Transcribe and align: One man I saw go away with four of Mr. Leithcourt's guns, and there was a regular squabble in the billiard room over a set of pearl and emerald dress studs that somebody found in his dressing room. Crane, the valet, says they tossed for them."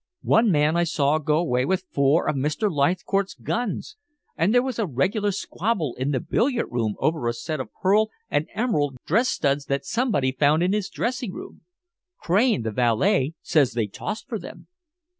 One 0.23 0.49
man 0.49 0.75
I 0.75 0.83
saw 0.83 1.19
go 1.19 1.37
away 1.37 1.63
with 1.63 1.85
four 1.91 2.27
of 2.27 2.35
Mr. 2.35 2.71
Leithcourt's 2.73 3.35
guns, 3.35 3.97
and 4.35 4.51
there 4.51 4.63
was 4.63 4.79
a 4.79 4.87
regular 4.87 5.31
squabble 5.31 5.93
in 5.93 6.09
the 6.09 6.19
billiard 6.19 6.69
room 6.71 6.95
over 6.97 7.27
a 7.27 7.33
set 7.33 7.59
of 7.59 7.69
pearl 7.83 8.09
and 8.27 8.47
emerald 8.55 8.95
dress 9.05 9.29
studs 9.29 9.65
that 9.65 9.85
somebody 9.85 10.31
found 10.31 10.63
in 10.63 10.73
his 10.73 10.89
dressing 10.89 11.31
room. 11.33 11.61
Crane, 12.19 12.63
the 12.63 12.71
valet, 12.71 13.35
says 13.43 13.73
they 13.73 13.85
tossed 13.85 14.27
for 14.27 14.39
them." 14.39 14.65